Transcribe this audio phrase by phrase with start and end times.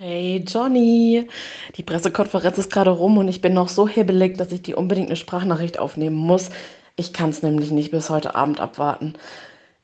[0.00, 1.26] Hey Johnny,
[1.74, 5.08] die Pressekonferenz ist gerade rum und ich bin noch so hibbelig, dass ich dir unbedingt
[5.08, 6.50] eine Sprachnachricht aufnehmen muss.
[6.94, 9.14] Ich kann es nämlich nicht bis heute Abend abwarten.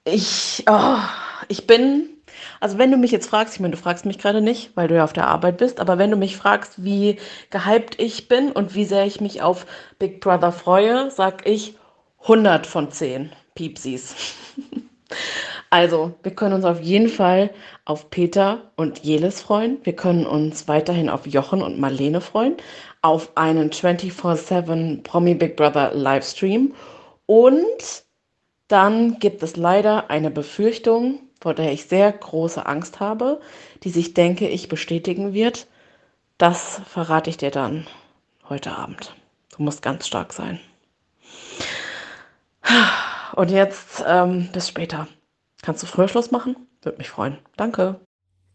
[0.05, 0.99] Ich, oh,
[1.49, 2.11] ich bin,
[2.61, 4.95] also wenn du mich jetzt fragst, ich meine, du fragst mich gerade nicht, weil du
[4.95, 7.19] ja auf der Arbeit bist, aber wenn du mich fragst, wie
[7.51, 9.67] gehypt ich bin und wie sehr ich mich auf
[9.99, 11.77] Big Brother freue, sag ich
[12.21, 14.15] 100 von 10 Piepsies.
[15.71, 17.51] Also, wir können uns auf jeden Fall
[17.85, 19.79] auf Peter und Jelis freuen.
[19.83, 22.57] Wir können uns weiterhin auf Jochen und Marlene freuen,
[23.03, 26.75] auf einen 24-7 Promi Big Brother Livestream.
[27.27, 28.05] Und
[28.69, 33.41] dann gibt es leider eine Befürchtung, vor der ich sehr große Angst habe,
[33.83, 35.67] die sich, denke ich, bestätigen wird.
[36.39, 37.87] Das verrate ich dir dann
[38.49, 39.15] heute Abend.
[39.57, 40.61] Du musst ganz stark sein.
[43.35, 45.09] Und jetzt ähm, bis später.
[45.63, 46.57] Kannst du früher Schluss machen?
[46.83, 47.39] Würde mich freuen.
[47.57, 48.01] Danke.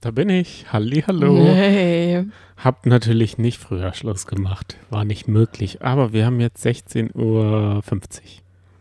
[0.01, 0.71] Da bin ich.
[0.71, 1.35] Halli, hallo.
[1.43, 2.25] Hey.
[2.57, 4.77] Hab natürlich nicht früher Schluss gemacht.
[4.89, 5.81] War nicht möglich.
[5.81, 7.81] Aber wir haben jetzt 16.50 Uhr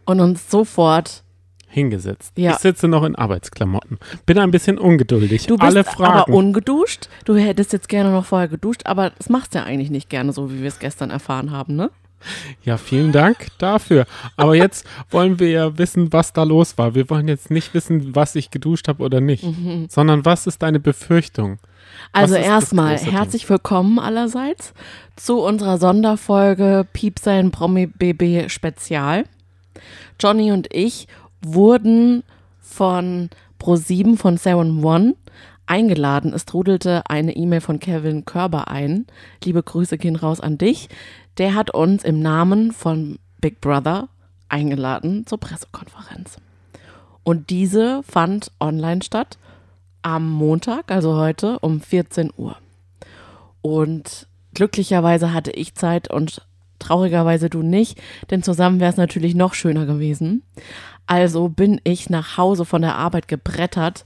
[0.04, 1.24] Und uns sofort.
[1.66, 2.32] hingesetzt.
[2.38, 2.52] Ja.
[2.52, 3.98] Ich sitze noch in Arbeitsklamotten.
[4.26, 5.46] Bin ein bisschen ungeduldig.
[5.46, 6.32] Du bist Alle aber Fragen.
[6.32, 7.08] ungeduscht.
[7.24, 10.32] Du hättest jetzt gerne noch vorher geduscht, aber das machst du ja eigentlich nicht gerne,
[10.32, 11.90] so wie wir es gestern erfahren haben, ne?
[12.64, 14.06] Ja, vielen Dank dafür.
[14.36, 16.94] Aber jetzt wollen wir ja wissen, was da los war.
[16.94, 19.44] Wir wollen jetzt nicht wissen, was ich geduscht habe oder nicht,
[19.88, 21.58] sondern was ist deine Befürchtung?
[22.12, 24.72] Also erstmal herzlich willkommen allerseits
[25.16, 29.24] zu unserer Sonderfolge Piep sein Promi BB Spezial.
[30.20, 31.06] Johnny und ich
[31.42, 32.24] wurden
[32.60, 33.30] von
[33.60, 35.14] Pro7 von Seven One
[35.68, 36.32] eingeladen.
[36.32, 39.06] Es trudelte eine E-Mail von Kevin Körber ein.
[39.44, 40.88] Liebe Grüße gehen raus an dich.
[41.38, 44.08] Der hat uns im Namen von Big Brother
[44.48, 46.38] eingeladen zur Pressekonferenz.
[47.22, 49.38] Und diese fand online statt
[50.02, 52.56] am Montag, also heute um 14 Uhr.
[53.60, 56.42] Und glücklicherweise hatte ich Zeit und
[56.78, 60.42] traurigerweise du nicht, denn zusammen wäre es natürlich noch schöner gewesen.
[61.06, 64.04] Also bin ich nach Hause von der Arbeit gebrettert.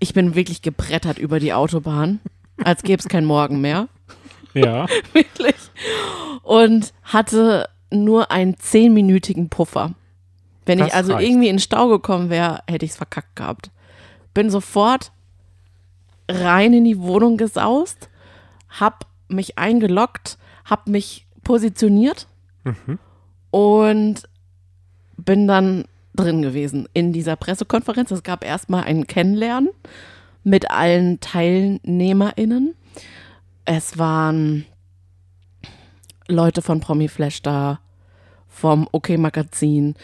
[0.00, 2.20] Ich bin wirklich gebrettert über die Autobahn,
[2.62, 3.88] als gäbe es kein Morgen mehr.
[4.52, 4.86] Ja.
[5.12, 5.54] Wirklich.
[6.42, 9.94] Und hatte nur einen zehnminütigen Puffer.
[10.66, 11.28] Wenn Das ich also reicht.
[11.28, 13.70] irgendwie in Stau gekommen wäre, hätte ich es verkackt gehabt.
[14.34, 15.12] Bin sofort
[16.30, 18.08] rein in die Wohnung gesaust,
[18.68, 22.26] hab mich eingeloggt, hab mich positioniert
[23.50, 24.22] und
[25.16, 28.10] bin dann drin gewesen in dieser Pressekonferenz.
[28.10, 29.70] Es gab erstmal ein Kennenlernen
[30.42, 32.74] mit allen TeilnehmerInnen.
[33.64, 34.66] Es waren
[36.28, 37.80] Leute von Promiflash da,
[38.48, 39.94] vom OK Magazin,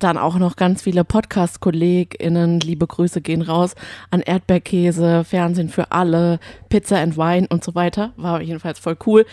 [0.00, 2.60] dann auch noch ganz viele Podcast-KollegInnen.
[2.60, 3.74] Liebe Grüße gehen raus
[4.10, 8.12] an Erdbeerkäse, Fernsehen für alle, Pizza and Wine und so weiter.
[8.16, 9.26] War jedenfalls voll cool.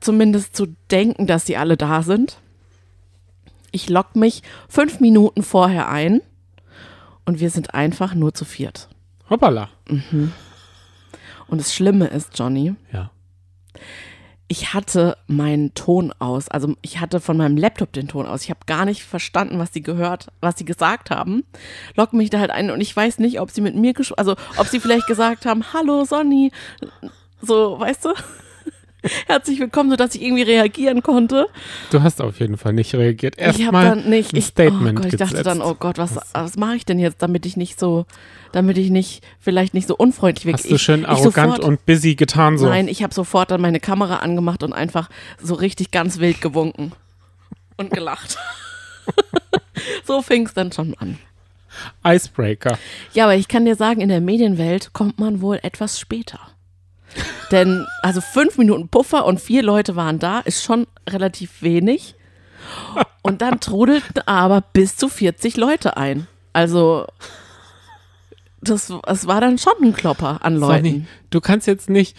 [0.00, 2.38] Zumindest zu denken, dass sie alle da sind.
[3.72, 6.20] Ich lock mich fünf Minuten vorher ein
[7.24, 8.88] und wir sind einfach nur zu viert.
[9.30, 9.68] Hoppala.
[9.88, 13.10] Und das Schlimme ist, Johnny, Ja.
[14.48, 16.48] ich hatte meinen Ton aus.
[16.48, 18.42] Also ich hatte von meinem Laptop den Ton aus.
[18.44, 21.44] Ich habe gar nicht verstanden, was sie gehört, was sie gesagt haben.
[21.94, 24.36] Lock mich da halt ein und ich weiß nicht, ob sie mit mir gesprochen, also
[24.58, 26.52] ob sie vielleicht gesagt haben, hallo Sonny,
[27.40, 28.14] so, weißt du?
[29.26, 31.48] Herzlich willkommen, sodass ich irgendwie reagieren konnte.
[31.90, 33.34] Du hast auf jeden Fall nicht reagiert.
[33.36, 35.46] ich habe Erstmal dann nicht, ein ich, Statement oh Gott, ich dachte gesetzt.
[35.46, 38.06] dann, oh Gott, was, was mache ich denn jetzt, damit ich nicht so,
[38.52, 40.58] damit ich nicht, vielleicht nicht so unfreundlich wirke.
[40.58, 42.66] Hast du ich, schön ich arrogant sofort- und busy getan so.
[42.66, 45.10] Nein, ich habe sofort dann meine Kamera angemacht und einfach
[45.42, 46.92] so richtig ganz wild gewunken
[47.76, 48.38] und gelacht.
[50.04, 51.18] so fing es dann schon an.
[52.06, 52.78] Icebreaker.
[53.14, 56.38] Ja, aber ich kann dir sagen, in der Medienwelt kommt man wohl etwas später.
[57.50, 62.14] Denn also fünf Minuten Puffer und vier Leute waren da, ist schon relativ wenig.
[63.22, 66.26] Und dann trudelten aber bis zu 40 Leute ein.
[66.52, 67.06] Also
[68.60, 70.84] das, das war dann schon ein Klopper an Leuten.
[70.84, 72.16] Sonny, du kannst jetzt nicht.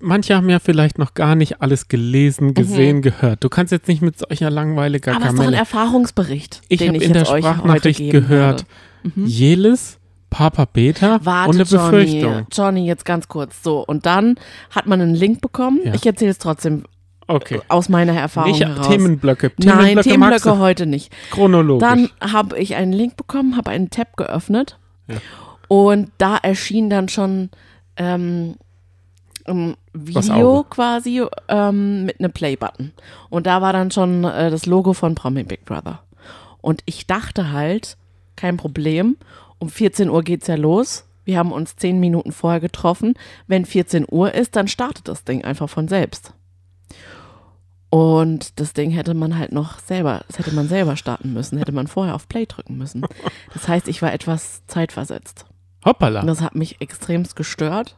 [0.00, 2.54] Manche haben ja vielleicht noch gar nicht alles gelesen, Mhm.
[2.54, 3.44] gesehen, gehört.
[3.44, 5.54] Du kannst jetzt nicht mit solcher langweiliger Aber es ist doch ein.
[5.54, 8.66] Erfahrungsbericht, Ich den habe ich in der Sprachnachricht gehört.
[9.02, 9.26] Mhm.
[9.26, 9.98] Jelis,
[10.34, 12.46] Papa Beta Warte, und eine Johnny, Befürchtung.
[12.52, 13.62] Johnny, jetzt ganz kurz.
[13.62, 14.34] So, und dann
[14.70, 15.78] hat man einen Link bekommen.
[15.84, 15.94] Ja.
[15.94, 16.82] Ich erzähle es trotzdem
[17.28, 17.60] Okay.
[17.68, 18.88] aus meiner Erfahrung Nicht heraus.
[18.88, 19.52] Themenblöcke.
[19.58, 20.08] Nein, Themenblöcke magst
[20.44, 21.12] Themenblöcke heute nicht.
[21.30, 21.88] chronologisch.
[21.88, 24.76] Dann habe ich einen Link bekommen, habe einen Tab geöffnet
[25.06, 25.16] Ja.
[25.68, 27.50] und da erschien dann schon
[27.96, 28.56] ähm,
[29.46, 32.92] ein Video quasi ähm, mit einem Play-Button.
[33.30, 36.00] Und da war dann schon äh, das Logo von Promi Big Brother.
[36.60, 37.96] Und ich dachte halt,
[38.36, 39.16] kein Problem,
[39.64, 41.04] um 14 Uhr geht's ja los.
[41.24, 43.14] Wir haben uns zehn Minuten vorher getroffen.
[43.46, 46.34] Wenn 14 Uhr ist, dann startet das Ding einfach von selbst.
[47.88, 51.72] Und das Ding hätte man halt noch selber, das hätte man selber starten müssen, hätte
[51.72, 53.06] man vorher auf Play drücken müssen.
[53.54, 55.46] Das heißt, ich war etwas zeitversetzt.
[55.84, 56.20] Hoppala.
[56.20, 57.96] Und das hat mich extremst gestört.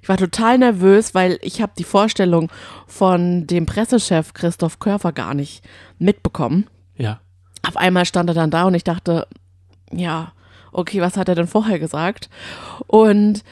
[0.00, 2.50] Ich war total nervös, weil ich habe die Vorstellung
[2.86, 5.62] von dem Pressechef Christoph Körfer gar nicht
[5.98, 6.66] mitbekommen.
[6.96, 7.20] Ja.
[7.66, 9.26] Auf einmal stand er dann da und ich dachte,
[9.92, 10.32] ja,
[10.72, 12.28] okay, was hat er denn vorher gesagt?
[12.86, 13.44] Und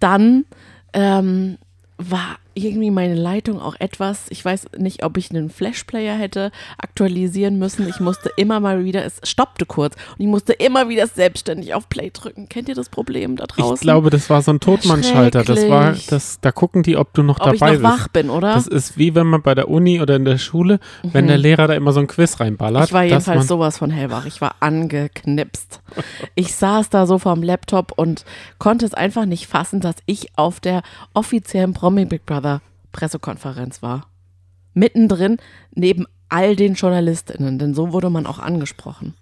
[0.00, 0.44] dann
[0.92, 1.58] ähm,
[1.98, 7.58] war irgendwie meine Leitung auch etwas, ich weiß nicht, ob ich einen Flashplayer hätte aktualisieren
[7.58, 7.88] müssen.
[7.88, 11.88] Ich musste immer mal wieder, es stoppte kurz und ich musste immer wieder selbstständig auf
[11.88, 12.48] Play drücken.
[12.48, 13.74] Kennt ihr das Problem da draußen?
[13.74, 15.42] Ich glaube, das war so ein Totmannschalter.
[15.42, 18.12] Das war, das, da gucken die, ob du noch ob ich dabei noch wach bist.
[18.12, 18.54] bin, oder?
[18.54, 21.66] Das ist wie wenn man bei der Uni oder in der Schule, wenn der Lehrer
[21.66, 22.86] da immer so ein Quiz reinballert.
[22.86, 24.26] Ich war jedenfalls sowas von hellwach.
[24.26, 25.80] Ich war angeknipst.
[26.34, 28.24] Ich saß da so vorm Laptop und
[28.58, 30.82] konnte es einfach nicht fassen, dass ich auf der
[31.14, 32.43] offiziellen Promi Big Brother
[32.94, 34.06] Pressekonferenz war.
[34.72, 35.36] Mittendrin
[35.72, 39.14] neben all den JournalistInnen, denn so wurde man auch angesprochen.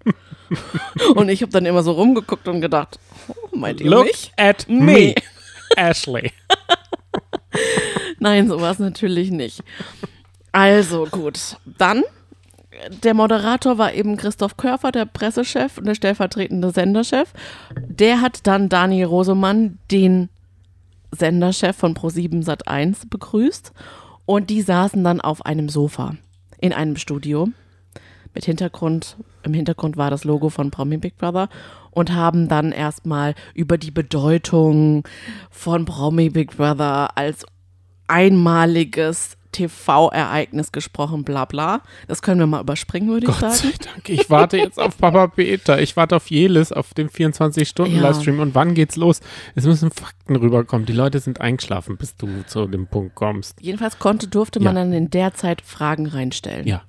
[1.16, 4.32] und ich habe dann immer so rumgeguckt und gedacht, oh, meint ihr Look mich?
[4.36, 5.14] at Me.
[5.76, 6.30] Ashley.
[8.20, 9.62] Nein, sowas natürlich nicht.
[10.52, 12.04] Also gut, dann
[13.02, 17.32] der Moderator war eben Christoph Körfer, der Pressechef und der stellvertretende Senderchef.
[17.76, 20.28] Der hat dann Daniel Rosemann, den
[21.12, 23.72] Senderchef von Pro7 Sat1, begrüßt.
[24.24, 26.16] Und die saßen dann auf einem Sofa
[26.60, 27.48] in einem Studio
[28.34, 29.16] mit Hintergrund.
[29.42, 31.48] Im Hintergrund war das Logo von Promi Big Brother
[31.90, 35.06] und haben dann erstmal über die Bedeutung
[35.50, 37.44] von Promi Big Brother als
[38.06, 41.82] einmaliges TV-Ereignis gesprochen, bla bla.
[42.08, 43.54] Das können wir mal überspringen, würde ich Gott sagen.
[43.54, 44.08] sei Dank.
[44.08, 45.80] Ich warte jetzt auf Papa Peter.
[45.80, 48.40] Ich warte auf Jelis, auf dem 24-Stunden-Livestream.
[48.40, 49.20] Und wann geht's los?
[49.54, 50.86] Es müssen Fakten rüberkommen.
[50.86, 53.58] Die Leute sind eingeschlafen, bis du zu dem Punkt kommst.
[53.60, 54.82] Jedenfalls konnte, durfte man Ja.
[54.82, 56.66] dann in der Zeit Fragen reinstellen.
[56.66, 56.82] Ja.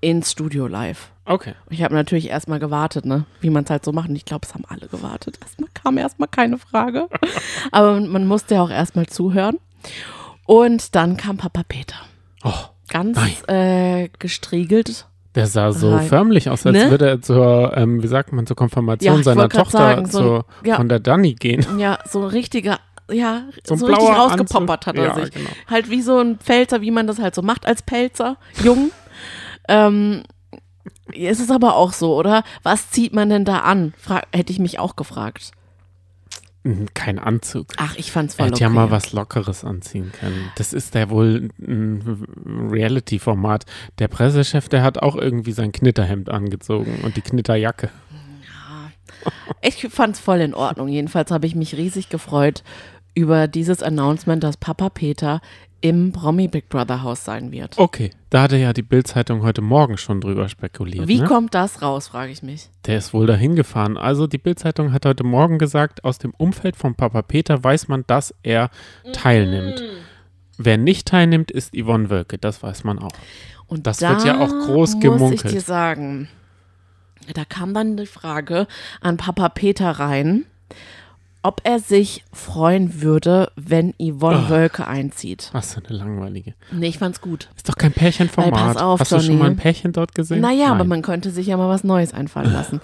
[0.00, 1.10] Ins Studio live.
[1.24, 1.54] Okay.
[1.70, 3.24] Ich habe natürlich erstmal gewartet, ne?
[3.40, 4.08] Wie man es halt so macht.
[4.08, 5.38] Und ich glaube, es haben alle gewartet.
[5.42, 7.08] Erstmal kam erstmal keine Frage.
[7.72, 9.58] Aber man musste ja auch erstmal zuhören.
[10.46, 11.96] Und dann kam Papa Peter.
[12.44, 12.52] Oh,
[12.88, 13.54] Ganz Nein.
[14.04, 15.06] äh, gestriegelt.
[15.34, 16.06] der sah so Rein.
[16.06, 16.90] förmlich aus, als Ne?
[16.90, 20.24] würde er zur, ähm, wie sagt man, zur Konfirmation Ja, seiner Tochter sagen, so ein-
[20.24, 20.76] zur, ja.
[20.76, 21.66] von der Dani gehen.
[21.78, 22.78] Ja, so ein richtiger,
[23.10, 24.86] ja, So so, ein richtig rausgepoppert Anzug.
[24.86, 25.34] hat er Ja, sich.
[25.34, 25.50] genau.
[25.68, 28.90] Halt wie so ein Pfälzer, wie man das halt so macht als Pelzer, jung.
[29.68, 30.22] ähm,
[31.14, 32.42] es ist aber auch so, oder?
[32.62, 33.92] Was zieht man denn da an?
[33.98, 35.50] Fra hätte ich mich auch gefragt.
[36.94, 37.68] Kein Anzug.
[37.76, 38.62] Ach, ich fand's Er voll hätte okay.
[38.64, 40.50] ja mal was Lockeres anziehen können.
[40.56, 42.26] Das ist ja wohl ein
[42.70, 43.66] Reality-Format.
[43.98, 47.90] Der Pressechef, der hat auch irgendwie sein Knitterhemd angezogen und die Knitterjacke.
[49.60, 50.88] Ich fand's voll in Ordnung.
[50.88, 52.62] Jedenfalls habe ich mich riesig gefreut
[53.16, 55.40] über dieses Announcement, dass Papa Peter
[55.80, 57.78] im Promi Big Brother Haus sein wird.
[57.78, 61.08] Okay, da hatte ja die Bild-Zeitung heute Morgen schon drüber spekuliert.
[61.08, 61.26] Wie ne?
[61.26, 62.68] kommt das raus, frage ich mich.
[62.86, 63.96] Der ist wohl dahin gefahren.
[63.96, 68.04] Also die Bild-Zeitung hat heute Morgen gesagt, aus dem Umfeld von Papa Peter weiß man,
[68.06, 68.70] dass er
[69.12, 69.82] teilnimmt.
[70.58, 72.36] Wer nicht teilnimmt, ist Yvonne Wölke.
[72.38, 73.12] Das weiß man auch.
[73.66, 75.44] Und Das da wird ja auch groß muss gemunkelt.
[75.46, 76.28] ich dir sagen,
[77.34, 78.66] da kam dann die Frage
[79.00, 80.44] an Papa Peter rein,
[81.46, 84.50] ob er sich freuen würde, wenn Yvonne Oh.
[84.50, 85.48] Wölke einzieht.
[85.52, 86.54] Was für eine langweilige.
[86.72, 87.48] Nee, ich fand's gut.
[87.56, 88.52] Ist doch kein Pärchenformat.
[88.52, 89.38] Weil, pass auf, Hast du schon Johnny.
[89.38, 90.40] mal ein Pärchen dort gesehen?
[90.40, 90.88] Naja, aber Nein.
[90.88, 92.80] man könnte sich ja mal was Neues einfallen lassen.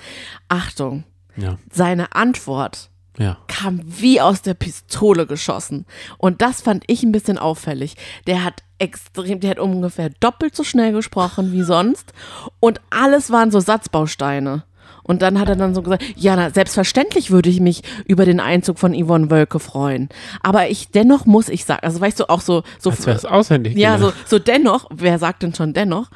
[0.48, 1.04] Achtung,
[1.36, 3.36] Ja, seine Antwort ja.
[3.48, 5.84] kam wie aus der Pistole geschossen.
[6.18, 7.96] Und das fand ich ein bisschen auffällig.
[8.26, 12.12] Der hat extrem, der hat ungefähr doppelt so schnell gesprochen wie sonst.
[12.60, 14.64] Und alles waren so Satzbausteine.
[15.02, 18.40] Und dann hat er dann so gesagt, ja, na, selbstverständlich würde ich mich über den
[18.40, 20.08] Einzug von Yvonne Wölke freuen.
[20.42, 23.24] Aber ich, dennoch muss ich sagen, also weißt du, auch so, so Als wäre es
[23.24, 23.76] auswendig.
[23.76, 26.10] ja, so, so dennoch, wer sagt denn schon dennoch?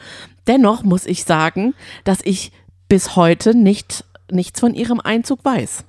[0.47, 2.53] Dennoch muss ich sagen, dass ich
[2.89, 5.85] bis heute nicht, nichts von ihrem Einzug weiß.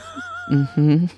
[0.48, 1.10] mhm.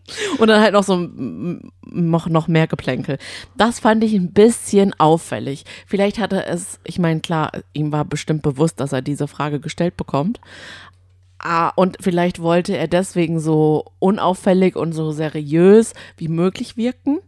[0.38, 3.18] Und dann halt noch so noch, noch mehr Geplänkel.
[3.56, 5.64] Das fand ich ein bisschen auffällig.
[5.86, 9.60] Vielleicht hat er es, ich meine, klar, ihm war bestimmt bewusst, dass er diese Frage
[9.60, 10.40] gestellt bekommt.
[11.38, 17.18] Ah, und vielleicht wollte er deswegen so unauffällig und so seriös wie möglich wirken.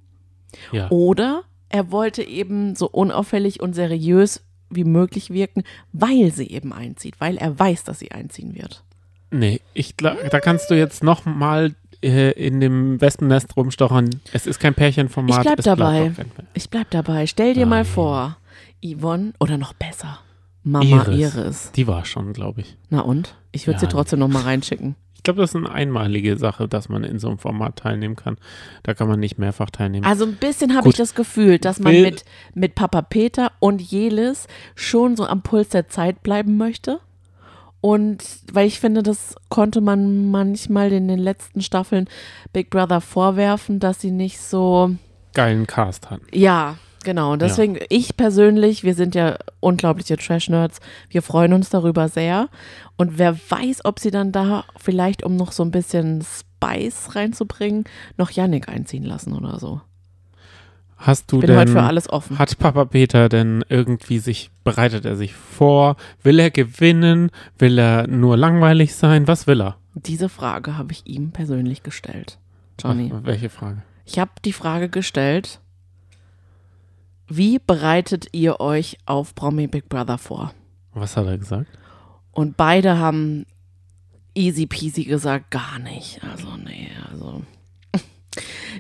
[0.73, 0.89] ja.
[0.91, 7.17] Oder er wollte eben so unauffällig und seriös wie möglich wirken, weil sie eben einzieht,
[7.19, 8.85] weil er weiß, dass sie einziehen wird.
[9.33, 14.11] Nee, ich da kannst du jetzt noch mal in dem Wespennest rumstochern.
[14.33, 15.39] Es ist kein Pärchenformat.
[15.39, 16.13] Ich bleib dabei.
[16.55, 17.27] Ich bleib dabei.
[17.27, 17.85] Stell dir mal Nein.
[17.87, 18.37] vor,
[18.85, 20.19] Yvonne oder noch besser,
[20.63, 21.35] Mama Iris.
[21.37, 21.73] Iris.
[21.73, 22.77] Die war schon, glaube ich.
[22.91, 23.35] Na und?
[23.53, 23.81] Ich würde Ja.
[23.81, 24.97] sie trotzdem noch mal reinschicken.
[25.17, 28.37] Ich glaube, das ist eine einmalige Sache, dass man in so einem Format teilnehmen kann.
[28.83, 30.05] Da kann man nicht mehrfach teilnehmen.
[30.05, 33.81] Also ein bisschen habe ich das Gefühl, dass man Will- mit, mit Papa Peter und
[33.81, 37.01] Jelis schon so am Puls der Zeit bleiben möchte.
[37.85, 42.09] Und weil ich finde, das konnte man manchmal in den letzten Staffeln
[42.51, 44.95] Big Brother vorwerfen, dass sie nicht so,
[45.35, 46.25] Geilen Cast hatten.
[46.33, 47.35] ja, genau.
[47.35, 52.49] Und deswegen, ich persönlich, wir sind ja unglaubliche Trash-Nerds, wir freuen uns darüber sehr.
[52.97, 57.85] Und wer weiß, ob sie dann da vielleicht, um noch so ein bisschen Spice reinzubringen,
[58.17, 59.83] noch Yannick einziehen lassen oder so.
[61.07, 62.39] Hast du Ich bin denn, heute für alles offen.
[62.39, 65.97] hat Papa Peter denn irgendwie sich, bereitet er sich vor?
[66.23, 67.31] Will er gewinnen?
[67.59, 69.29] Will er nur langweilig sein?
[69.29, 69.77] Was will er?
[69.95, 72.39] Diese Frage habe ich ihm persönlich gestellt.
[72.83, 73.13] Johnny.
[73.15, 73.83] Ach, welche Frage?
[74.07, 75.61] Ich habe die Frage gestellt,
[77.29, 80.55] wie bereitet ihr euch auf Promi Big Brother vor?
[80.95, 81.67] Was hat er gesagt?
[82.33, 83.45] Und beide haben
[84.35, 86.25] easy peasy gesagt, gar nicht.
[86.25, 87.43] Also, nee, also.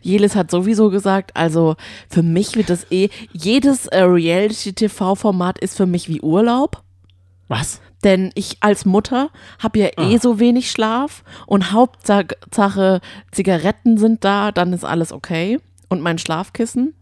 [0.03, 1.77] Jelis hat sowieso gesagt, also
[2.09, 6.83] für mich wird das eh, jedes äh, Reality-TV-Format ist für mich wie Urlaub.
[7.49, 7.81] Was?
[8.03, 9.31] Denn ich als Mutter
[9.63, 10.19] habe ja eh Ah.
[10.21, 15.59] so wenig Schlaf und Hauptsache Zigaretten sind da, dann ist alles okay.
[15.89, 16.95] Und mein Schlafkissen.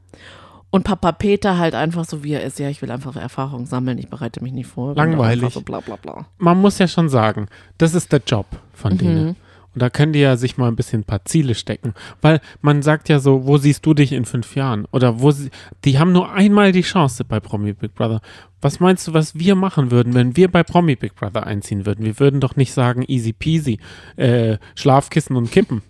[0.70, 2.58] Und Papa Peter halt einfach so, wie er ist.
[2.58, 4.94] Ja, ich will einfach Erfahrung sammeln, ich bereite mich nicht vor.
[4.94, 5.52] Langweilig.
[5.52, 6.26] So bla bla bla.
[6.38, 8.56] Man muss ja schon sagen, das ist der Job Mhm.
[8.74, 9.36] von denen.
[9.74, 11.94] Und da können die ja sich mal ein bisschen ein paar Ziele stecken.
[12.20, 14.86] Weil man sagt ja so, wo siehst du dich in fünf Jahren?
[14.92, 15.50] Oder wo sie,
[15.84, 18.20] die haben nur einmal die Chance bei Promi Big Brother.
[18.60, 22.04] Was meinst du, was wir machen würden, wenn wir bei Promi Big Brother einziehen würden?
[22.04, 23.78] Wir würden doch nicht sagen, easy peasy,
[24.16, 25.82] äh, Schlafkissen und Kippen.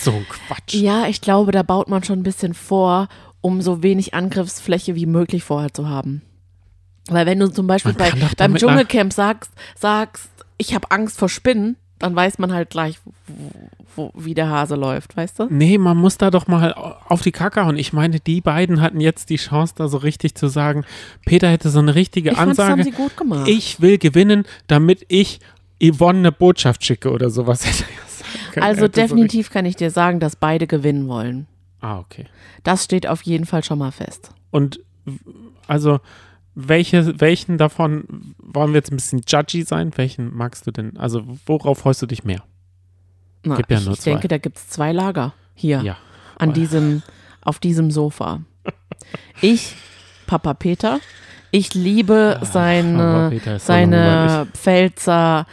[0.00, 0.74] So ein Quatsch.
[0.74, 3.08] Ja, ich glaube, da baut man schon ein bisschen vor,
[3.40, 6.22] um so wenig Angriffsfläche wie möglich vorher zu haben.
[7.08, 11.76] Weil wenn du zum Beispiel bei, beim Dschungelcamp sagst, sagst, ich habe Angst vor Spinnen,
[12.04, 13.50] dann weiß man halt gleich, wo,
[13.96, 15.46] wo, wie der Hase läuft, weißt du?
[15.48, 17.78] Nee, man muss da doch mal auf die Kacke hauen.
[17.78, 20.84] Ich meine, die beiden hatten jetzt die Chance, da so richtig zu sagen,
[21.24, 22.84] Peter hätte so eine richtige Ich fand, das haben Ansage.
[22.84, 23.48] sie gut gemacht.
[23.48, 25.40] ich will gewinnen, damit ich
[25.82, 29.76] Yvonne eine Botschaft schicke oder sowas hätte er sagen also hätte so definitiv kann ich
[29.76, 31.46] dir sagen, dass beide gewinnen wollen.
[31.80, 32.26] ah, okay.
[32.64, 34.30] Das steht auf jeden Fall schon mal fest.
[34.50, 34.80] Und
[35.66, 36.00] also,
[36.54, 39.92] welche, welchen davon wollen wir jetzt ein bisschen judgy sein?
[39.96, 40.96] Welchen magst du denn?
[40.96, 42.42] Also, worauf freust du dich mehr?
[43.42, 45.82] Na, ja ich, ich denke, da gibt es zwei Lager hier.
[45.82, 45.96] Ja.
[46.38, 47.02] an diesem,
[47.42, 48.40] auf diesem Sofa.
[49.42, 49.74] Ich,
[50.26, 50.98] Papa Peter,
[51.50, 54.58] ich liebe Papa seine, so.
[54.58, 55.46] Pfälzer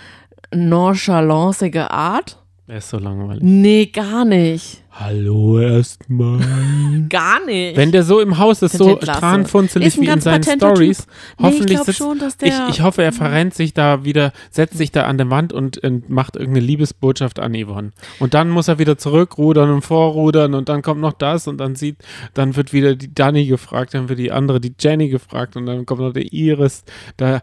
[0.53, 2.38] nonchalancige Art.
[2.67, 3.43] Er ist so langweilig.
[3.43, 4.81] Nee, gar nicht.
[4.94, 6.40] Hallo erstmal.
[7.10, 7.78] Gar nicht.
[7.78, 11.08] Wenn der so im Haus ist, so ich tranfunzelig wie in seinen Stories.
[11.08, 14.04] Nee, ich hoffentlich glaub sitzt, schon, dass ich, der- ich hoffe, er verrennt sich da
[14.04, 17.92] wieder, setzt sich da an der Wand und, und macht irgendeine Liebesbotschaft an Yvonne.
[18.20, 21.76] Und dann muss er wieder zurückrudern und vorrudern und dann kommt noch das und dann
[21.76, 21.96] sieht,
[22.34, 25.86] dann wird wieder die Dani gefragt, dann wird die andere, die Jenny gefragt und dann
[25.86, 26.84] kommt noch der Iris.
[27.16, 27.42] Da,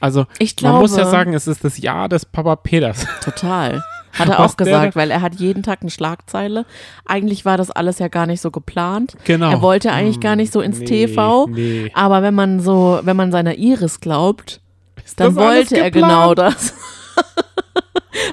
[0.00, 3.06] also Ich man muss ja glaube- sagen, es ist das Jahr des Papa Peters.
[3.22, 3.82] Total.
[4.18, 6.66] Hat er auch gesagt, weil er hat jeden Tag eine Schlagzeile.
[7.06, 9.16] Eigentlich war das alles ja gar nicht so geplant.
[9.24, 9.50] Genau.
[9.50, 11.46] Er wollte eigentlich gar nicht so ins Nee, TV.
[11.48, 11.90] nee.
[11.94, 14.60] Aber wenn man so, wenn man seiner Iris glaubt,
[15.04, 16.74] Ist dann wollte er genau das.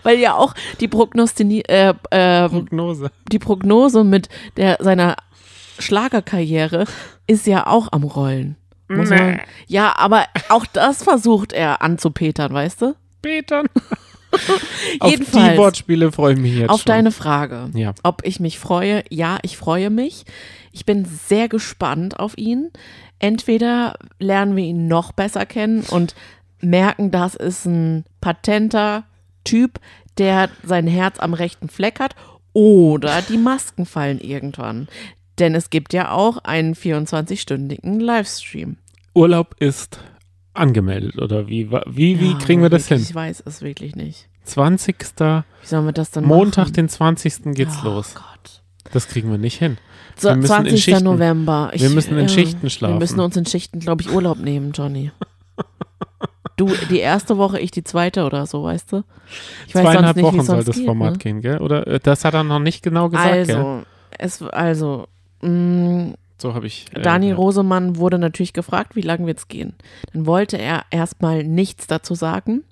[0.03, 3.11] Weil ja auch die, Prognostini äh, äh, Prognose.
[3.31, 5.15] die Prognose mit der, seiner
[5.79, 6.85] Schlagerkarriere
[7.27, 8.55] ist ja auch am Rollen.
[8.87, 9.39] Muss man, Nee.
[9.67, 12.95] ja, aber auch das versucht er anzupetern, weißt du?
[13.21, 13.67] Petern.
[14.99, 15.51] Auf Jedenfalls.
[15.53, 16.87] die Wortspiele freue ich mich jetzt Auf schon.
[16.87, 17.93] deine Frage, Ja.
[18.03, 19.03] ob ich mich freue.
[19.09, 20.25] Ja, ich freue mich.
[20.71, 22.69] Ich bin sehr gespannt auf ihn.
[23.19, 26.15] Entweder lernen wir ihn noch besser kennen und
[26.61, 29.03] merken, das ist ein patenter
[29.43, 29.79] Typ,
[30.17, 32.15] der sein Herz am rechten Fleck hat,
[32.53, 34.87] oder die Masken fallen irgendwann.
[35.39, 38.77] Denn es gibt ja auch einen 24-stündigen Livestream.
[39.13, 39.99] Urlaub ist
[40.55, 42.99] angemeldet oder wie wie, wie Ja, kriegen wir das hin?
[42.99, 44.27] Ich weiß es wirklich nicht.
[44.47, 44.95] 20.
[45.19, 46.73] Wie sollen wir das dann Montag, machen?
[46.73, 47.53] den 20.
[47.53, 48.15] geht's oh los.
[48.15, 48.61] Gott.
[48.91, 49.77] Das kriegen wir nicht hin.
[50.19, 50.83] Wir müssen in 20.
[50.83, 51.71] Schichten- November.
[51.75, 52.97] wir müssen in Schichten Wir schlafen.
[52.97, 55.11] müssen uns in Schichten, glaube ich, Urlaub nehmen, Johnny.
[56.55, 59.03] Du die erste Woche, ich die zweite oder so, weißt du?
[59.67, 61.17] Ich weiß Zweieinhalb sonst nicht, wie Wochen soll das geht, Format ne?
[61.19, 61.59] gehen, gell?
[61.59, 63.55] Oder äh, das hat er noch nicht genau gesagt, gell?
[63.55, 63.83] Also,
[64.17, 65.07] es, also,
[65.41, 66.87] mh, So habe ich.
[66.95, 67.35] Äh, Dani ja.
[67.35, 69.75] Rosemann wurde natürlich gefragt, wie lange wird es gehen.
[70.13, 72.63] Dann wollte er erstmal nichts dazu sagen.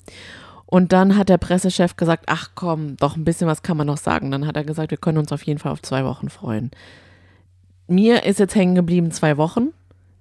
[0.67, 3.98] Und dann hat der Pressechef gesagt, ach komm, doch ein bisschen was kann man noch
[3.98, 4.31] sagen.
[4.31, 6.72] Dann hat er gesagt, wir können uns auf jeden Fall auf zwei Wochen freuen.
[7.88, 9.69] Mir ist jetzt hängen geblieben zwei Wochen.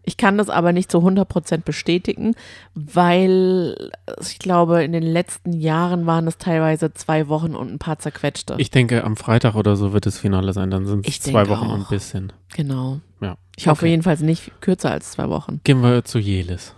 [0.07, 2.35] Ich kann das aber nicht zu 100% bestätigen,
[2.75, 7.99] weil ich glaube, in den letzten Jahren waren es teilweise zwei Wochen und ein paar
[7.99, 8.57] zerquetschte.
[8.59, 10.71] Ich denke, am Freitag oder so wird das Finale sein.
[10.71, 11.89] Dann sind es zwei Wochen und ein auch.
[11.89, 12.35] bisschen.
[12.55, 13.01] genau.
[13.23, 13.37] Ja.
[13.57, 13.91] Ich hoffe Okay.
[13.93, 15.61] jedenfalls nicht kürzer als zwei Wochen.
[15.65, 16.75] Gehen wir zu Jelis.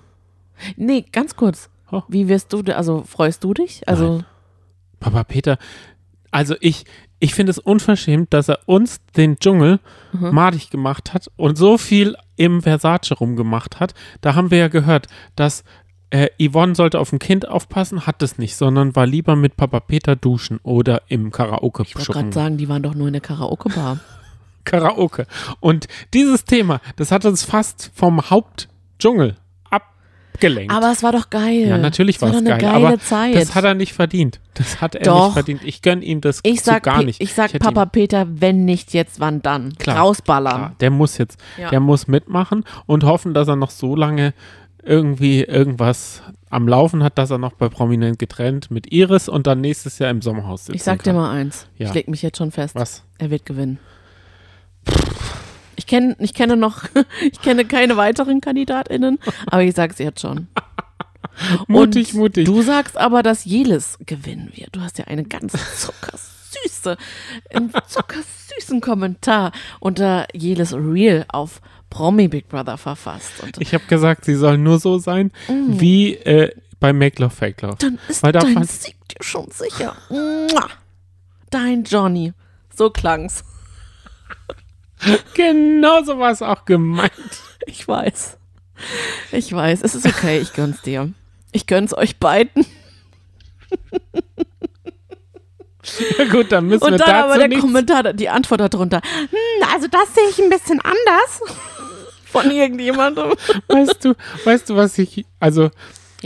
[0.77, 1.69] Nee, ganz kurz.
[1.91, 2.03] Oh.
[2.09, 3.89] Wie wirst du, also freust du dich?
[3.89, 4.23] Also,
[5.01, 5.59] Papa Peter,
[6.31, 6.85] also ich,
[7.21, 9.81] ich finde es unverschämt, dass er uns den Dschungel
[10.13, 10.35] Mhm.
[10.35, 13.95] madig gemacht hat und so viel im Versace rumgemacht hat.
[14.21, 15.63] Da haben wir ja gehört, dass
[16.11, 19.81] äh, Yvonne sollte auf ein Kind aufpassen, hat es nicht, sondern war lieber mit Papa
[19.81, 23.23] Peter duschen oder im Karaoke ich wollte gerade sagen, die waren doch nur in der
[23.23, 23.99] Karaoke-Bar.
[24.65, 25.27] Karaoke.
[25.61, 29.37] Und dieses Thema, das hat uns fast vom Hauptdschungel
[30.37, 30.73] abgelenkt.
[30.73, 31.67] Aber es war doch geil.
[31.69, 33.35] ja, natürlich war war es doch eine geil, geile aber Zeit.
[33.35, 34.41] das hat er nicht verdient.
[34.55, 35.25] Das hat er Doch.
[35.27, 35.61] nicht verdient.
[35.65, 37.21] Ich gönne ihm das ich sag, gar nicht.
[37.21, 39.75] ich sag hätte Papa ihm- Peter, wenn nicht jetzt, wann dann?
[39.79, 39.99] Klar.
[39.99, 40.55] Rausballern.
[40.57, 41.71] Klar, der muss jetzt, Ja.
[41.71, 44.33] der muss mitmachen und hoffen, dass er noch so lange
[44.83, 49.61] irgendwie irgendwas am Laufen hat, dass er noch bei Prominent getrennt mit Iris und dann
[49.61, 50.77] nächstes Jahr im Sommerhaus sitzt.
[50.77, 51.67] Ich sag dir mal eins.
[51.77, 51.89] Ja.
[51.89, 52.75] Ich leg mich jetzt schon fest.
[52.77, 53.03] Was?
[53.19, 53.79] Er wird gewinnen.
[55.87, 56.83] Ich kenne ich kenne noch,
[57.23, 60.49] ich kenne keine weiteren KandidatInnen, aber ich sag's jetzt schon.
[61.69, 62.47] Mutig, Und mutig.
[62.47, 64.75] Du sagst aber, dass Jelis gewinnen wird.
[64.75, 66.97] Du hast ja eine ganz zuckersüße,
[67.55, 73.43] einen zuckersüßen Kommentar unter Jelis Real auf Promi Big Brother verfasst.
[73.43, 75.31] Und Ich habe gesagt, sie soll nur so sein
[75.69, 76.51] wie äh,
[76.81, 77.75] bei Make Love Fake Love.
[77.75, 77.79] Mm.
[77.79, 79.95] dann ist Weil dein Sieg dir schon sicher.
[81.51, 82.33] Dein Johnny.
[82.75, 83.45] So klang's.
[85.35, 87.13] Genau so war es auch gemeint.
[87.67, 88.39] Ich weiß.
[89.33, 89.83] Ich weiß.
[89.83, 90.39] Es ist okay.
[90.39, 91.13] Ich gönn's dir.
[91.53, 92.65] Ich gönn's euch beiden.
[96.19, 97.63] Ja gut, dann müssen wir Und dann dazu aber der nichts.
[97.63, 99.01] Kommentar, die Antwort darunter.
[99.01, 101.41] Hm, also das sehe ich ein bisschen anders.
[102.25, 103.33] Von irgendjemandem.
[103.69, 105.71] Weißt du, weißt du, was ich, also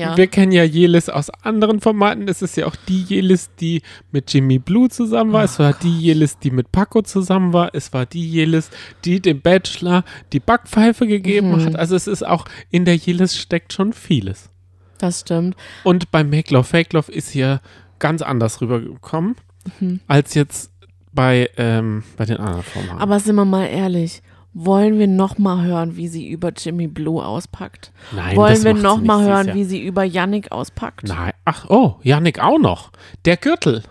[0.01, 0.17] Ja.
[0.17, 2.27] wir kennen ja Jelis aus anderen Formaten.
[2.29, 5.45] Es ist ja auch die Jelis, die mit Jimmy Blue zusammen war.
[5.45, 7.71] es Oh war die Jelis, die mit Paco zusammen war.
[7.75, 8.71] Es war die Jelis,
[9.05, 11.65] die dem Bachelor die Backpfeife gegeben Mhm.
[11.65, 11.77] hat.
[11.77, 14.51] Also es ist auch, in der Jelis steckt schon vieles.
[14.99, 15.57] Das stimmt.
[15.85, 17.61] Und bei Make Love Fake Love ist hier
[17.99, 19.37] ganz anders rübergekommen,
[19.81, 20.01] Mhm.
[20.07, 20.71] als jetzt
[21.13, 22.99] bei, ähm, bei den anderen Formaten.
[23.01, 24.23] Aber sind wir mal ehrlich.
[24.53, 27.93] Wollen wir noch mal hören, wie sie über Jimmy Blue auspackt?
[28.13, 29.81] Nein, Wollen das wir macht noch sie mal nicht, sie ist hören, ja- wie sie
[29.83, 31.05] über Yannick auspackt?
[31.07, 32.91] Nein, ach, oh, Yannick auch noch.
[33.27, 33.83] Der Gürtel.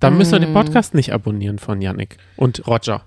[0.00, 0.42] Da müssen wir Mm.
[0.42, 3.02] den Podcast nicht abonnieren von Yannick und Roger.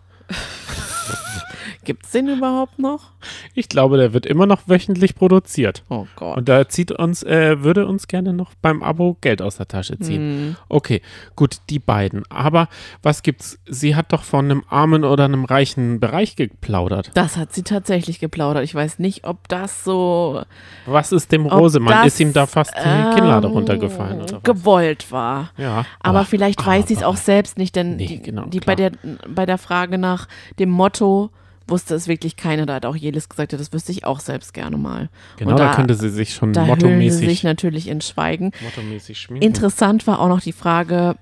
[1.85, 3.11] Gibt's den überhaupt noch?
[3.53, 5.83] Ich glaube, der wird immer noch wöchentlich produziert.
[5.89, 6.37] Oh Gott.
[6.37, 9.97] Und da zieht uns, äh, würde uns gerne noch beim Abo Geld aus der Tasche
[9.99, 10.21] ziehen.
[10.21, 10.55] Hm.
[10.67, 11.01] Okay,
[11.35, 12.23] gut, die beiden.
[12.29, 12.67] Aber
[13.03, 13.59] was gibt's?
[13.67, 17.11] Sie hat doch von einem armen oder einem reichen Bereich geplaudert.
[17.13, 18.63] Das hat sie tatsächlich geplaudert.
[18.63, 20.41] Ich weiß nicht, ob das so
[20.85, 21.93] Was ist dem Rosemann?
[22.03, 24.21] das, Ist ihm da fast die Kinnlade runtergefallen?
[24.23, 24.43] Oder was?
[24.43, 25.51] gewollt war.
[25.57, 25.85] Ja.
[25.99, 28.75] Aber, vielleicht weiß sie es aber- auch selbst nicht, denn Nee, die, genau, die bei,
[28.75, 28.91] der,
[29.27, 30.27] bei der Frage nach
[30.59, 31.29] dem Motto
[31.67, 32.65] wusste es wirklich keiner.
[32.65, 35.09] Da hat auch Jelis gesagt, ja, das wüsste ich auch selbst gerne mal.
[35.37, 38.01] Genau, Und da, da, könnte sie sich schon da hüllen sie mottomäßig, sich natürlich in
[38.01, 38.51] Schweigen.
[38.63, 39.45] mottomäßig schminken.
[39.45, 41.15] Interessant war auch noch die Frage,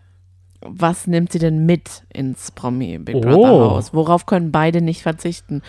[0.62, 3.22] was nimmt sie denn mit ins Promi Big Oh.
[3.22, 3.94] Brother Haus?
[3.94, 5.62] Worauf können beide nicht verzichten?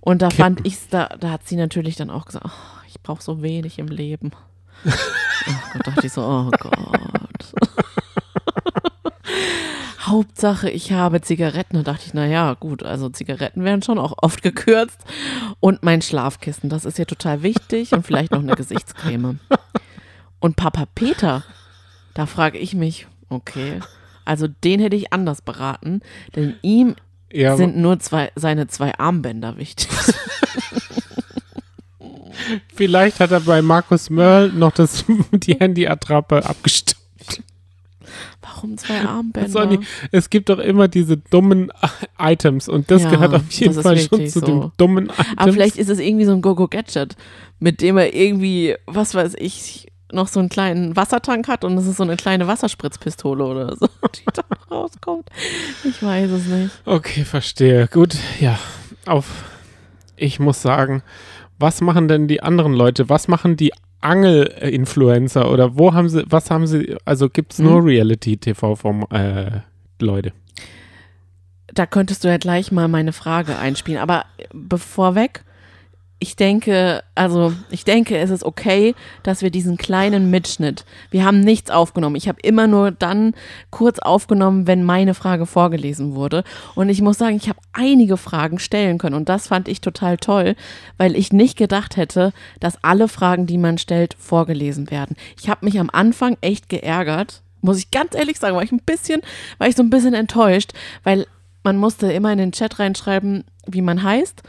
[0.00, 0.42] Und da Kippen.
[0.42, 3.78] fand ich da, da hat sie natürlich dann auch gesagt, oh, ich brauche so wenig
[3.80, 4.30] im Leben.
[4.86, 4.90] oh
[5.72, 7.54] Gott, dachte ich so, oh Gott.
[10.06, 11.76] Hauptsache, ich habe Zigaretten.
[11.76, 14.98] Da dachte ich, naja, gut, also Zigaretten werden schon auch oft gekürzt.
[15.60, 17.92] Und mein Schlafkissen, das ist ja total wichtig.
[17.92, 19.40] Und vielleicht noch eine Gesichtscreme.
[20.38, 21.44] Und Papa Peter,
[22.14, 23.80] da frage ich mich, okay,
[24.24, 26.00] also den hätte ich anders beraten,
[26.34, 26.96] denn ihm
[27.32, 29.88] ja, sind nur zwei, seine zwei Armbänder wichtig.
[32.74, 36.95] vielleicht hat er bei Markus Mörl noch das, die Handyattrappe abgestoppt.
[38.66, 38.94] Warum zwei
[39.48, 39.86] Sonny, Armbänder?
[40.12, 41.70] es gibt doch immer diese dummen
[42.18, 44.46] Items und das Ja, gehört auf jeden Fall schon zu so.
[44.46, 45.28] den dummen Items.
[45.36, 47.16] Aber vielleicht ist es irgendwie so ein Gogo-Gadget,
[47.58, 51.86] mit dem er irgendwie, was weiß ich, noch so einen kleinen Wassertank hat und es
[51.86, 55.28] ist so eine kleine Wasserspritzpistole oder so, die da rauskommt.
[55.84, 56.70] Ich weiß es nicht.
[56.84, 57.88] Okay, verstehe.
[57.88, 58.58] Gut, ja.
[59.06, 59.44] Auf.
[60.16, 61.02] Ich muss sagen,
[61.58, 63.08] was machen denn die anderen Leute?
[63.08, 63.72] Was machen die
[64.06, 67.86] Angel-Influencer oder wo haben sie, was haben sie, also gibt es nur Hm?
[67.86, 69.60] Reality-TV vom äh,
[70.00, 70.32] Leute?
[71.74, 74.00] Da könntest du ja gleich mal meine Frage einspielen.
[74.00, 75.44] Aber bevor weg,
[76.18, 81.40] ich denke, also ich denke, es ist okay, dass wir diesen kleinen Mitschnitt, wir haben
[81.40, 82.16] nichts aufgenommen.
[82.16, 83.34] Ich habe immer nur dann
[83.70, 86.42] kurz aufgenommen, wenn meine Frage vorgelesen wurde.
[86.74, 89.14] Und ich muss sagen, ich habe einige Fragen stellen können.
[89.14, 90.56] Und das fand ich total toll,
[90.96, 95.16] weil ich nicht gedacht hätte, dass alle Fragen, die man stellt, vorgelesen werden.
[95.38, 98.80] Ich habe mich am Anfang echt geärgert, muss ich ganz ehrlich sagen, war ich ein
[98.80, 99.20] bisschen,
[99.58, 101.26] war ich so ein bisschen enttäuscht, weil
[101.62, 104.42] man musste immer in den Chat reinschreiben, wie man heißt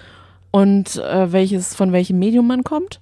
[0.52, 3.00] und äh, welches, von welchem Medium man kommt.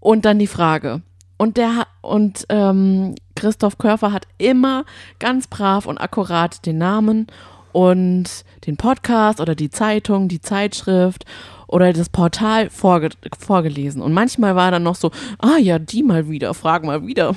[0.00, 1.02] Und dann die Frage.
[1.36, 4.84] Und der und ähm, Christoph Körfer hat immer
[5.18, 7.26] ganz brav und akkurat den Namen
[7.72, 11.24] und den Podcast oder die Zeitung, die Zeitschrift
[11.66, 14.02] oder das Portal vorge vorgelesen.
[14.02, 17.34] Und manchmal war dann noch so, ah ja, die mal wieder, frag mal wieder.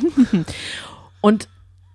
[1.21, 1.47] und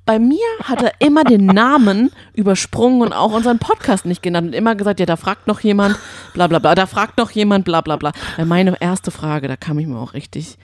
[0.06, 4.52] bei mir hat er immer den Namen übersprungen und auch unseren Podcast nicht genannt und
[4.54, 5.98] immer gesagt, ja, da fragt noch jemand,
[6.34, 8.12] bla bla bla, da fragt noch jemand, bla bla bla.
[8.44, 10.58] Meine erste Frage, da kam ich mir auch richtig,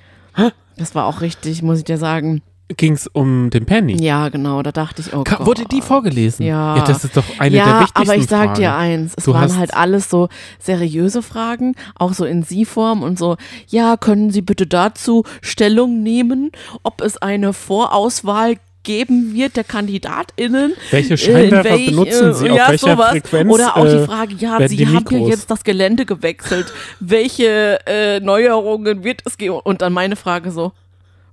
[0.77, 2.42] das war auch richtig, muss ich dir sagen.
[2.79, 4.03] Ging es um den Penny?
[4.03, 5.46] Ja, genau, da dachte ich, oh Ka Gott.
[5.46, 6.46] Wurde die vorgelesen?
[6.46, 6.79] Ja.
[6.79, 8.55] Ja, das ist doch eine ja, der wichtigsten aber ich sag Fragen.
[8.55, 13.18] dir eins, es Du waren halt alles so seriöse Fragen, auch so in Sie-Form und
[13.18, 13.37] so,
[13.68, 20.75] ja, können Sie bitte dazu Stellung nehmen, ob es eine Vorauswahl geben wird der KandidatInnen.
[20.90, 22.47] Welche Äh, Scheinwerfer welch- benutzen Sie?
[22.47, 23.11] äh, Auf ja, welcher sowas.
[23.11, 26.73] Frequenz Oder auch äh, die Frage, ja, Sie haben ja jetzt das Gelände gewechselt.
[27.01, 29.59] Welche äh, Neuerungen wird es geben?
[29.64, 30.73] Und dann meine Frage so,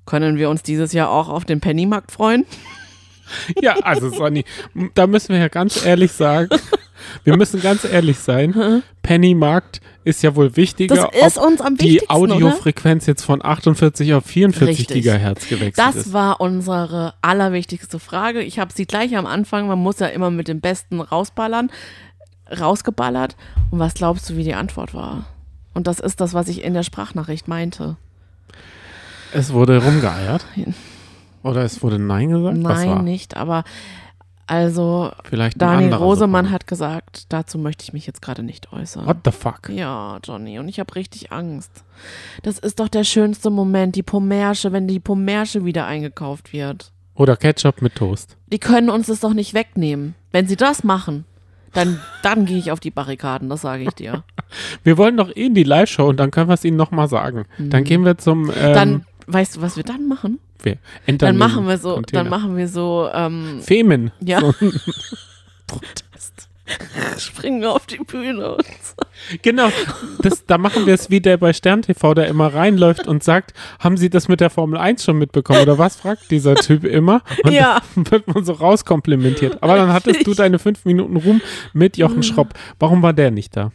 [0.05, 2.45] können wir uns dieses Jahr auch auf den Pennymarkt freuen?
[3.61, 4.43] Ja, also Sonny,
[4.93, 6.49] da müssen wir ja ganz ehrlich sagen,
[7.23, 12.01] wir müssen ganz ehrlich sein, Pennymarkt ist ja wohl wichtiger, Das ist uns am die
[12.01, 12.11] oder?
[12.35, 14.95] Audiofrequenz jetzt von 48 auf 44 Richtig.
[15.03, 16.13] Gigahertz gewechselt Das ist.
[16.13, 18.41] war unsere allerwichtigste Frage.
[18.41, 21.69] Ich habe sie gleich am Anfang, man muss ja immer mit dem Besten rausballern,
[22.59, 23.35] rausgeballert.
[23.69, 25.25] Und was glaubst du, wie die Antwort war?
[25.73, 27.95] Und das ist das, was ich in der Sprachnachricht meinte.
[29.33, 30.45] Es wurde rumgeeiert.
[31.43, 32.57] Oder es wurde Nein gesagt?
[32.57, 33.63] Nein, nicht, aber
[34.51, 36.51] also Vielleicht anderer Rosemann Sopran.
[36.53, 39.05] hat gesagt, dazu möchte ich mich jetzt gerade nicht äußern.
[39.05, 39.69] What the fuck?
[39.69, 41.85] Ja, Johnny, und ich habe richtig Angst.
[42.43, 46.91] Das ist doch der schönste Moment, die Pommersche, wenn die Pommersche wieder eingekauft wird.
[47.15, 48.35] Oder Ketchup mit Toast.
[48.47, 50.15] Die können uns das doch nicht wegnehmen.
[50.33, 51.23] Wenn sie das machen,
[51.71, 54.25] dann, dann gehe ich auf die Barrikaden, das sage ich dir.
[54.83, 57.45] Wir wollen doch eh in die Live-Show und dann können wir es ihnen nochmal sagen.
[57.57, 60.39] Dann gehen wir zum ähm, Dann, weißt du, was wir dann machen?
[60.63, 62.23] wer- Dann machen wir so, Container.
[62.23, 64.11] dann machen wir so, ähm, Femen.
[64.19, 64.53] ja, So,
[65.67, 66.47] Protest.
[67.17, 68.95] Springen auf die Bühne und so.
[69.41, 69.69] genau.
[70.21, 73.53] Das, da machen wir es wie der bei Stern TV, der immer reinläuft und sagt,
[73.79, 75.59] haben Sie das mit der Formel 1 schon mitbekommen?
[75.61, 77.23] Oder was fragt dieser Typ immer?
[77.43, 77.81] Und Ja.
[77.95, 79.61] dann wird man so rauskomplimentiert.
[79.61, 81.41] Aber dann hattest du deine fünf Minuten Ruhm
[81.73, 82.53] mit Jochen Schropp.
[82.79, 83.71] Warum war der nicht da?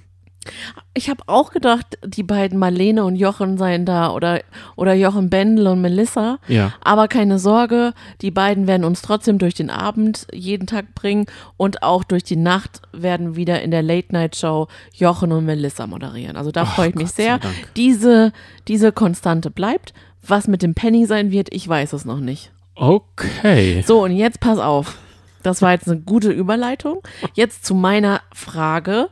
[0.94, 4.40] Ich habe auch gedacht, die beiden Marlene und Jochen seien da oder,
[4.76, 6.38] oder Jochen Bendel und Melissa.
[6.48, 6.72] Ja.
[6.82, 11.82] Aber keine Sorge, die beiden werden uns trotzdem durch den Abend jeden Tag bringen und
[11.82, 16.36] auch durch die Nacht werden wieder in der Late Night Show Jochen und Melissa moderieren.
[16.36, 17.40] Also da Ach, freue ich mich Gott sehr.
[17.76, 18.32] Diese,
[18.68, 19.92] diese Konstante bleibt.
[20.28, 22.50] Was mit dem Penny sein wird, ich weiß es noch nicht.
[22.74, 23.84] Okay.
[23.86, 24.98] So, und jetzt pass auf.
[25.42, 27.02] Das war jetzt eine gute Überleitung.
[27.34, 29.10] Jetzt zu meiner Frage.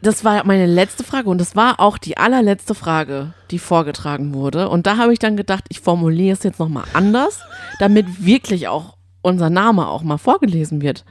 [0.00, 4.68] Das war meine letzte Frage und das war auch die allerletzte Frage, die vorgetragen wurde.
[4.68, 7.40] Und da habe ich dann gedacht, ich formuliere es jetzt nochmal anders,
[7.78, 11.04] damit wirklich auch unser Name auch mal vorgelesen wird.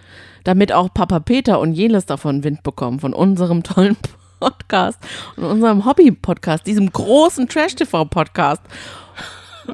[0.43, 3.97] Damit auch Papa Peter und Jelis davon Wind bekommen, von unserem tollen
[4.39, 4.99] Podcast
[5.37, 8.61] und unserem Hobby-Podcast, diesem großen Trash-TV-Podcast.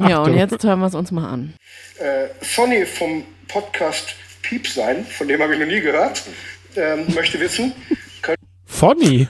[0.08, 1.54] Ja, und jetzt hören wir es uns mal an.
[1.98, 6.24] Äh, Sonny vom Podcast Piep sein, von dem habe ich noch nie gehört,
[6.76, 7.74] ähm, möchte wissen,
[8.67, 9.27] Fonny.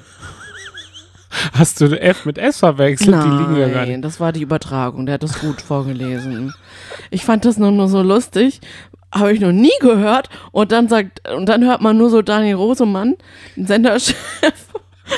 [1.53, 3.15] Hast du F mit S verwechselt?
[3.23, 3.91] Die liegen ja gar nicht.
[3.91, 5.05] Nein, das war die Übertragung.
[5.05, 6.53] Der hat das gut vorgelesen.
[7.11, 8.59] Ich fand das nur, nur so lustig.
[9.13, 10.29] Habe ich noch nie gehört.
[10.51, 13.15] Und dann sagt, und dann hört man nur so Daniel Rosemann,
[13.55, 14.15] den Senderchef.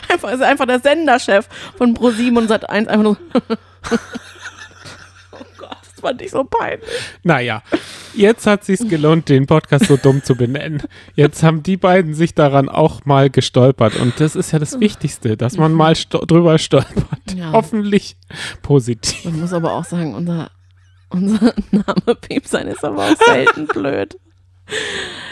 [0.08, 3.18] Einfach, ist einfach der Senderchef von Pro7 und Sat 1 einfach nur.
[6.00, 6.90] das fand ich so peinlich.
[7.24, 7.62] Naja,
[8.14, 10.84] jetzt hat sich's gelohnt, den Podcast so dumm zu benennen.
[11.16, 13.96] Jetzt haben die beiden sich daran auch mal gestolpert.
[13.98, 17.34] Und das ist ja das Wichtigste, dass man mal sto drüber stolpert.
[17.36, 17.52] Ja.
[17.52, 18.16] Hoffentlich
[18.62, 19.26] positiv.
[19.26, 20.52] Man muss aber auch sagen, unser,
[21.10, 24.18] unser Name Piepsein ist aber auch selten blöd.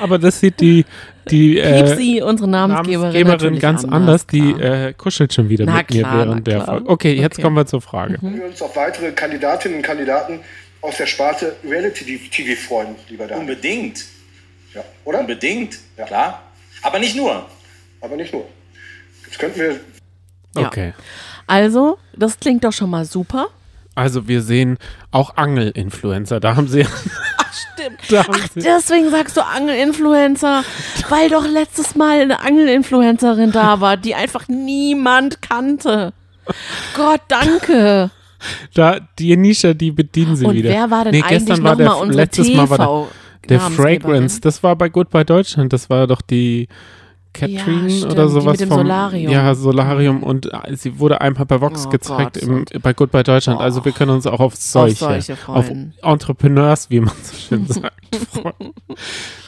[0.02, 0.86] Aber das sieht die,
[1.30, 4.28] die äh, Piepsi, unsere Namensgeberin, Namensgeberin ganz anders.
[4.28, 4.88] Die klar.
[4.88, 6.62] äh, kuschelt schon wieder Na mit mir klar, na während der.
[6.66, 6.90] Folge.
[6.90, 7.42] Okay, jetzt Okay.
[7.44, 8.18] kommen wir zur Frage.
[8.22, 10.40] wir uns auf weitere Kandidatinnen und Kandidaten
[10.82, 13.42] aus der Sparte Reality-TV freuen, lieber Daniel.
[13.42, 14.06] Unbedingt.
[14.74, 15.20] Ja, oder?
[15.22, 15.78] Unbedingt.
[15.98, 16.06] Ja.
[16.06, 16.44] Klar.
[16.84, 17.46] Aber nicht nur.
[18.02, 18.46] Aber nicht nur.
[19.26, 19.80] Jetzt könnten wir
[20.56, 20.68] Ja.
[20.68, 20.94] Okay.
[21.48, 23.48] Also, das klingt doch schon mal super.
[23.96, 24.78] Also wir sehen
[25.12, 26.40] auch Angel-Influencer.
[26.40, 26.86] Da haben sie,
[28.16, 30.64] Ach, deswegen sagst du Angel-Influencer,
[31.10, 36.14] weil doch letztes Mal eine Angel-Influencerin da war, die einfach niemand kannte.
[36.96, 38.12] Gott, danke.
[38.74, 40.70] da die Nische, die bedienen sie Und wieder.
[40.70, 43.76] wer war denn nee, eigentlich nochmal unsere letztes Mal war der, TV der?
[43.76, 44.42] Fragrance.
[44.42, 45.74] Das war bei Goodbye Deutschland.
[45.74, 46.68] Das war doch die
[47.34, 49.32] Catherine Ja, oder die sowas mit dem vom Solarium.
[49.32, 53.24] Ja, Solarium und äh, sie wurde einmal bei Vox Oh gezeigt Gott, im, bei Goodbye
[53.24, 53.60] Deutschland.
[53.62, 55.70] Also wir können uns auch auf solche, solche auf.
[56.02, 57.94] Entrepreneurs, wie man so schön sagt.
[58.32, 58.74] freuen.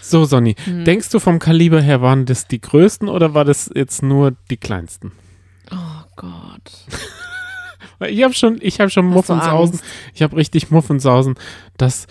[0.02, 0.86] so Sonny, Hm.
[0.86, 4.58] denkst du vom Kaliber her waren das die größten oder war das jetzt nur die
[4.58, 5.12] kleinsten?
[5.72, 5.76] Oh
[6.15, 6.32] Gott.
[8.08, 9.82] Ich habe schon, ich habe schon Muffensausen.
[10.13, 11.36] Ich habe richtig Muffensausen,
[11.76, 12.08] dass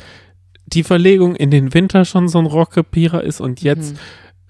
[0.67, 3.99] die Verlegung in den Winter schon so ein Rockrepierer ist und jetzt Mhm.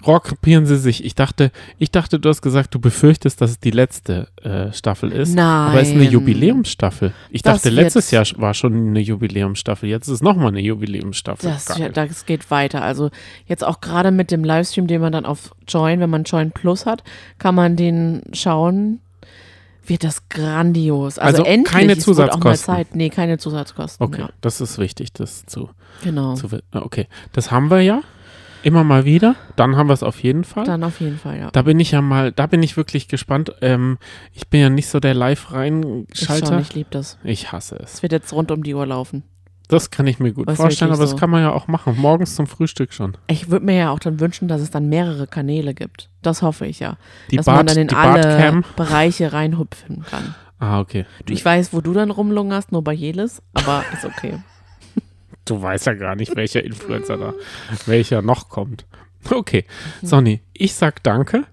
[0.07, 1.05] Rockrepieren sie sich.
[1.05, 5.11] Ich dachte, ich dachte, du hast gesagt, du befürchtest, dass es die letzte äh, Staffel
[5.13, 5.35] ist.
[5.35, 5.45] Nein.
[5.71, 7.13] Aber es ist eine Jubiläumsstaffel.
[7.31, 9.89] Ich Das dachte, letztes Jahr war schon eine Jubiläumsstaffel.
[9.89, 11.51] Jetzt ist es nochmal eine Jubiläumsstaffel.
[11.51, 11.91] Das, Geil.
[11.93, 12.83] das geht weiter.
[12.83, 13.11] Also
[13.47, 16.87] jetzt auch gerade mit dem Livestream, den man dann auf Join, wenn man Join Plus
[16.87, 17.03] hat,
[17.39, 19.01] kann man den schauen.
[19.85, 21.19] Wird das grandios.
[21.19, 22.75] Also, Also endlich keine wird auch mal Zusatzkosten.
[22.75, 22.95] Zeit.
[22.95, 24.07] Nee, keine Zusatzkosten.
[24.07, 25.71] okay, Ja, das ist wichtig, das zu,
[26.05, 26.35] genau.
[26.35, 28.03] zu Okay, das haben wir ja.
[28.69, 29.35] Immer mal wieder.
[29.57, 30.65] Dann haben wir es auf jeden Fall.
[30.65, 31.51] Dann auf jeden Fall, ja.
[31.51, 33.51] Da bin ich ja mal, da bin ich wirklich gespannt.
[33.63, 33.97] Ähm,
[34.35, 36.61] ich bin ja nicht so der Ich schon, Live-Reinschalter.
[36.61, 37.17] ich liebe das.
[37.25, 37.95] Ich hasse es.
[37.95, 39.23] Es wird jetzt rund um die Uhr laufen.
[39.69, 41.13] Das kann ich mir gut Was vorstellen, aber so.
[41.13, 41.97] das kann man ja auch machen.
[41.97, 43.17] Morgens zum Frühstück schon.
[43.27, 46.11] Ich würde mir ja auch dann wünschen, dass es dann mehrere Kanäle gibt.
[46.21, 46.99] Das hoffe ich ja.
[47.31, 48.63] Die dass man Bart, dann in alle.
[48.77, 50.35] Bereiche reinhüpfen kann.
[50.59, 51.07] Ah, okay.
[51.27, 54.39] Ich weiß, wo du dann rumlungerst, nur bei Jelis, aber ist okay.
[55.51, 57.35] Du weißt ja gar nicht, welcher Influencer da,
[57.87, 58.87] welcher noch kommt.
[59.31, 59.65] Okay,
[60.03, 61.45] Sonny, ich sag danke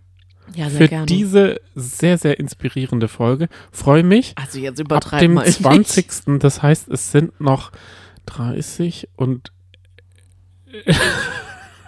[0.54, 1.06] Ja, für gerne.
[1.08, 3.48] diese sehr, sehr inspirierende Folge.
[3.72, 4.34] Freue mich.
[4.38, 6.40] also jetzt Ab übertreib dem mal 20.
[6.40, 7.72] Das heißt, es sind noch
[8.28, 9.52] 30 und
[10.72, 11.00] Nicht.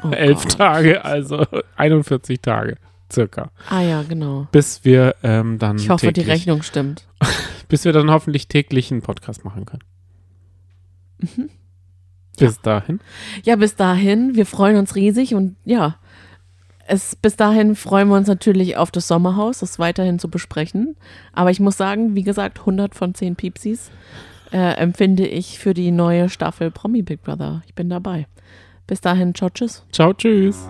[0.04, 0.58] Oh 11 Gott.
[0.58, 2.78] Tage, also 41 Tage
[3.12, 4.48] circa, Ah ja, genau.
[4.52, 7.08] bis wir ähm, dann Ich hoffe, die täglich, Rechnung stimmt.
[7.70, 9.84] bis wir dann hoffentlich täglich einen Podcast machen können.
[11.20, 11.50] Mhm.
[12.38, 13.00] Bis dahin.
[13.44, 15.98] Ja, bis dahin, wir freuen uns riesig und ja,
[16.88, 20.96] es, bis dahin freuen wir uns natürlich auf das Sommerhaus, das weiterhin zu besprechen.
[21.34, 23.92] Aber ich muss sagen, wie gesagt, 100 von 10 Piepsis
[24.52, 27.62] äh, empfinde ich für die neue Staffel Promi Big Brother.
[27.66, 28.28] Ich bin dabei.
[28.88, 29.84] Bis dahin, ciao, tschüss.
[29.92, 30.70] Ciao, tschüss.